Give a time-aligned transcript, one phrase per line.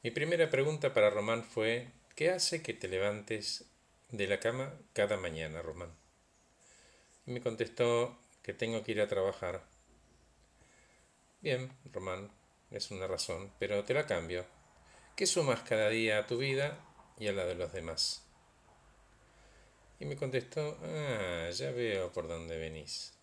[0.00, 3.64] Mi primera pregunta para Román fue, ¿qué hace que te levantes
[4.10, 5.92] de la cama cada mañana, Román?
[7.26, 9.64] Y me contestó que tengo que ir a trabajar.
[11.40, 12.30] Bien, Román,
[12.70, 14.46] es una razón, pero te la cambio.
[15.16, 16.78] ¿Qué sumas cada día a tu vida
[17.18, 18.24] y a la de los demás?
[19.98, 23.14] Y me contestó, ah, ya veo por dónde venís.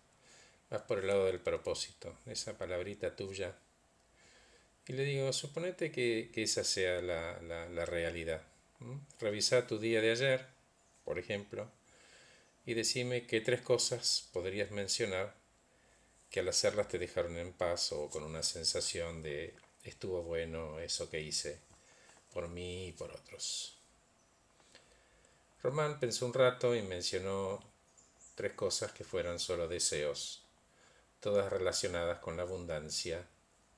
[0.68, 3.56] Vas por el lado del propósito, esa palabrita tuya
[4.88, 8.42] y le digo, suponete que, esa sea la, realidad.
[9.18, 10.46] Revisa tu día de ayer,
[11.04, 11.68] por ejemplo,
[12.64, 15.34] y decime qué tres cosas podrías mencionar
[16.30, 19.54] que al hacerlas te dejaron en paz o con una sensación de
[19.84, 21.60] estuvo bueno eso que hice
[22.32, 23.78] por mí y por otros.
[25.62, 27.62] Román pensó un rato y mencionó
[28.34, 30.44] tres cosas que fueran solo deseos,
[31.20, 33.26] todas relacionadas con la abundancia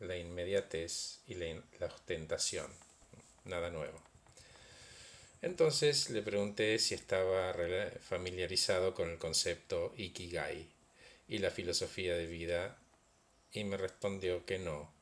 [0.01, 2.71] la inmediatez y la, ostentación.
[3.45, 4.01] Nada nuevo.
[5.41, 7.55] Entonces le pregunté si estaba
[8.01, 10.69] familiarizado con el concepto Ikigai
[11.29, 12.79] y la filosofía de vida
[13.53, 14.93] y me respondió que no.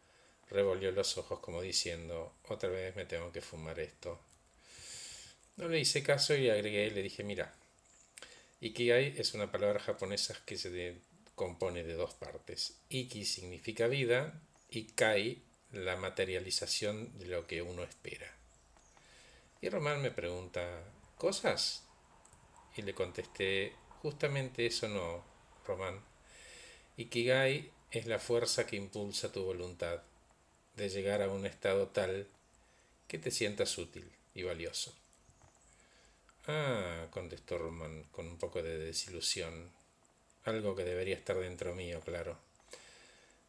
[0.48, 4.20] Revolvió los ojos como diciendo, otra vez me tengo que fumar esto.
[5.56, 7.55] No le hice caso y agregué le dije, mira,
[8.61, 11.00] Ikigai es una palabra japonesa que se
[11.34, 12.74] compone de dos partes.
[12.91, 18.33] Iki significa vida y cae la materialización de lo que uno espera.
[19.61, 20.84] Y Román me pregunta,
[21.17, 21.84] ¿cosas?
[22.77, 25.25] Y le contesté, justamente eso no,
[25.67, 26.00] Román.
[26.97, 30.03] Ikigai es la fuerza que impulsa tu voluntad
[30.77, 32.28] de llegar a un estado tal
[33.08, 34.95] que te sientas útil y valioso.
[36.47, 39.73] Ah, contestó Román con un poco de desilusión,
[40.45, 42.45] algo que debería estar dentro mío, claro.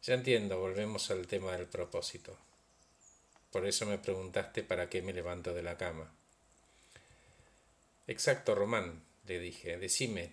[0.02, 2.38] Ya entiendo, volvemos al tema del propósito.
[3.50, 6.12] Por eso me preguntaste para qué me levanto de la cama.
[8.06, 10.32] Exacto, Román, le dije, decime,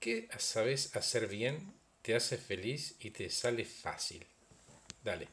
[0.00, 4.26] ¿qué sabes hacer bien, te hace feliz y te sale fácil?
[5.04, 5.28] Dale.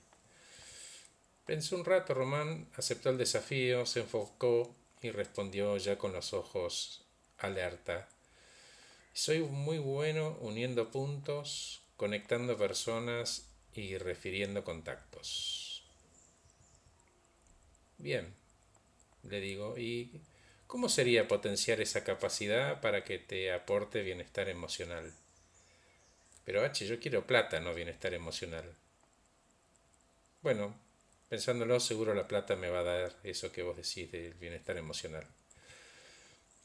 [1.45, 7.06] Pensó un rato, Román aceptó el desafío, se enfocó y respondió ya con los ojos
[7.38, 8.07] alerta.
[9.13, 15.83] Soy muy bueno uniendo puntos, conectando personas y refiriendo contactos.
[17.97, 18.33] Bien,
[19.23, 20.21] le digo, ¿y
[20.65, 25.13] cómo sería potenciar esa capacidad para que te aporte bienestar emocional?
[26.45, 28.73] Pero H, yo quiero plata, no bienestar emocional.
[30.41, 30.79] Bueno,
[31.27, 35.27] pensándolo, seguro la plata me va a dar eso que vos decís del bienestar emocional.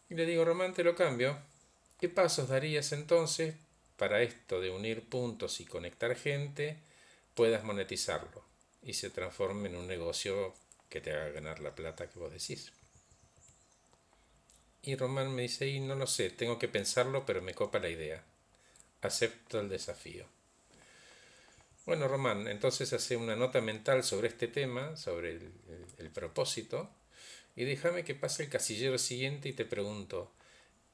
[0.09, 1.37] Y le digo, Román, te lo cambio.
[1.99, 3.57] ¿Qué pasos darías entonces
[3.97, 6.79] para esto de unir puntos y conectar gente,
[7.35, 8.45] puedas monetizarlo
[8.83, 10.55] y se transforme en un negocio
[10.89, 12.73] que te haga ganar la plata que vos decís.
[14.83, 17.89] Y Román me dice, y no lo sé, tengo que pensarlo, pero me copa la
[17.89, 18.23] idea.
[19.01, 20.27] Acepto el desafío.
[21.87, 25.53] Bueno, Román, entonces hace una nota mental sobre este tema, sobre el,
[25.99, 26.91] el propósito,
[27.57, 30.33] y déjame que pase el casillero siguiente y te pregunto,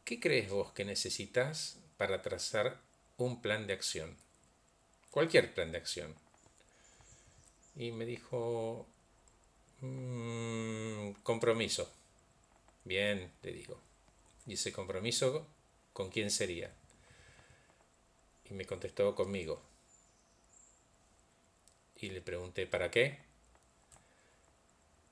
[0.05, 2.81] ¿qué crees vos que necesitas para trazar
[3.25, 4.17] un plan de acción.
[5.11, 6.15] Cualquier plan de acción.
[7.77, 8.87] Y me dijo,
[9.81, 11.91] mm, compromiso.
[12.85, 13.81] Bien, le digo.
[14.47, 15.47] ¿Y ese compromiso
[15.93, 16.73] con quién sería?
[18.45, 19.63] Y me contestó conmigo.
[21.97, 23.19] Y le pregunté, ¿para qué?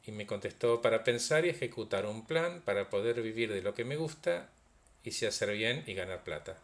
[0.05, 3.85] Y me contestó, para pensar y ejecutar un plan para poder vivir de lo que
[3.85, 4.51] me gusta
[5.05, 6.59] y si hacer bien y ganar plata.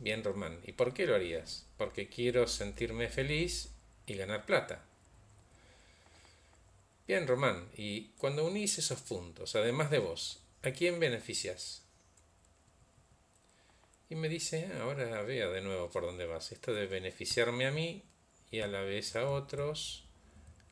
[0.00, 1.66] Bien, Román, ¿y por qué lo harías?
[1.76, 3.68] Porque quiero sentirme feliz
[4.06, 4.82] y ganar plata.
[7.06, 11.82] Bien, Román, y cuando unís esos puntos, además de vos, ¿a quién beneficias?
[14.08, 16.50] Y me dice, ah, ahora vea de nuevo por dónde vas.
[16.50, 18.02] Esto de beneficiarme a mí
[18.50, 20.04] y a la vez a otros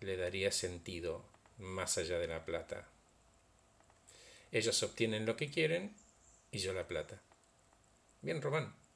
[0.01, 1.23] le daría sentido
[1.59, 2.89] más allá de la plata.
[4.53, 5.95] Ellos obtienen lo que quieren
[6.51, 7.21] y yo la plata.
[8.23, 8.88] Bien, Román.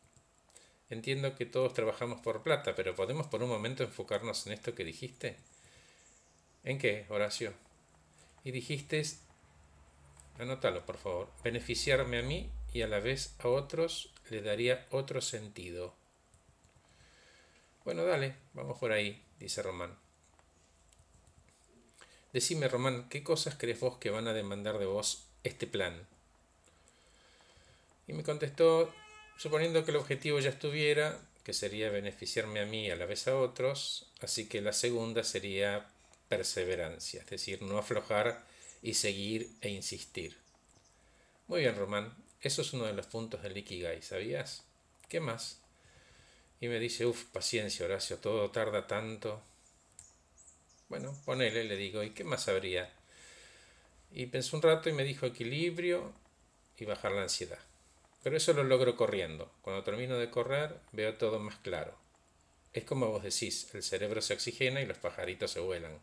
[0.93, 4.85] Entiendo que todos trabajamos por plata, pero ¿podemos por un momento enfocarnos en esto que
[4.85, 5.37] dijiste?
[6.65, 7.55] ¿En qué, Horacio?
[8.45, 9.03] Y dijiste,
[10.39, 15.23] anótalo por favor, beneficiarme a mí y a la vez a otros le daría otro
[15.23, 15.95] sentido.
[17.87, 19.97] Bueno, dale, vamos por ahí, dice Román.
[22.35, 26.07] Decime, Román, ¿qué cosas crees vos que van a demandar de vos este plan?
[28.07, 28.93] Y me contestó
[29.37, 33.37] suponiendo que el objetivo ya estuviera, que sería beneficiarme a mí a la vez a
[33.37, 35.87] otros, así que la segunda sería
[36.29, 38.45] perseverancia, es decir, no aflojar
[38.81, 40.37] y seguir e insistir.
[41.49, 44.65] Muy bien, Román, eso es uno de los puntos del Ikigai, ¿sabías?
[45.09, 45.61] ¿Qué más?
[46.61, 49.43] Y me dice, uff, paciencia, Horacio, todo tarda tanto.
[50.89, 52.91] Bueno, ponele, le digo, ¿y qué más habría?
[54.13, 56.13] Y pensó un rato y me dijo equilibrio
[56.79, 57.59] y bajar la ansiedad.
[58.23, 59.53] Pero eso lo logro corriendo.
[59.63, 61.97] Cuando termino de correr veo todo más claro.
[62.73, 65.99] Es como vos decís, el cerebro se oxigena y los pajaritos se vuelan.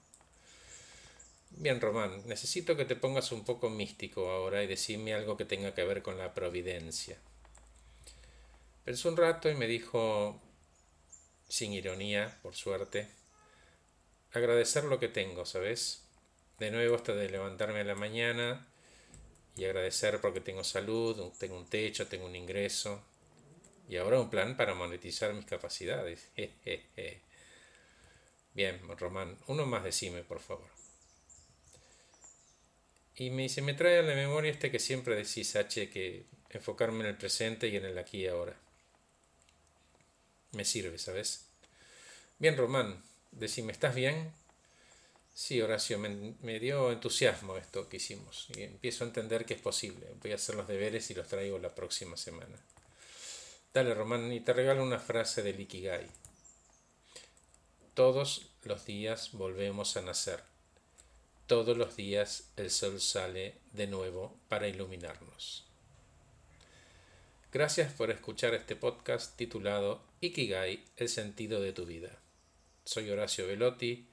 [1.51, 5.73] Bien, Román, necesito que te pongas un poco místico ahora y decirme algo que tenga
[5.73, 7.17] que ver con la providencia.
[8.85, 10.39] Pensó un rato y me dijo,
[11.47, 13.09] sin ironía, por suerte,
[14.31, 16.03] agradecer lo que tengo, ¿sabes?
[16.59, 18.68] De nuevo hasta de levantarme a la mañana
[19.59, 23.03] y agradecer porque tengo salud, tengo un techo, tengo un ingreso
[23.89, 26.29] y ahora un plan para monetizar mis capacidades.
[28.53, 30.67] Bien, Román, uno más decime, por favor.
[33.15, 37.01] Y me dice, me trae a la memoria este que siempre decís, H, que enfocarme
[37.01, 38.55] en el presente y en el aquí y ahora.
[40.53, 41.47] Me sirve, ¿sabes?
[42.37, 44.31] Bien, Román, decime, ¿estás bien?
[45.39, 50.05] Sí, Horacio, me, dio entusiasmo esto que hicimos y empiezo a entender que es posible.
[50.21, 52.57] Voy a hacer los deberes y los traigo la próxima semana.
[53.73, 56.07] Dale, Román, y te regalo una frase del Ikigai.
[57.93, 60.43] Todos los días volvemos a nacer.
[61.47, 65.65] Todos los días el sol sale de nuevo para iluminarnos.
[67.53, 72.19] Gracias por escuchar este podcast titulado Ikigai, el sentido de tu vida.
[72.83, 74.09] Soy Horacio Velotti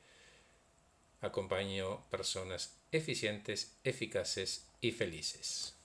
[1.20, 5.75] acompaño personas eficientes, eficaces y felices.